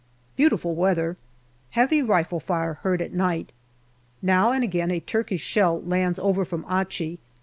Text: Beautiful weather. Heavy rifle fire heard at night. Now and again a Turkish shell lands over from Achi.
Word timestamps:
Beautiful 0.35 0.73
weather. 0.73 1.15
Heavy 1.77 2.01
rifle 2.01 2.39
fire 2.39 2.73
heard 2.81 3.03
at 3.03 3.13
night. 3.13 3.51
Now 4.19 4.51
and 4.51 4.63
again 4.63 4.89
a 4.89 4.99
Turkish 4.99 5.41
shell 5.41 5.79
lands 5.83 6.17
over 6.17 6.43
from 6.43 6.65
Achi. 6.65 7.19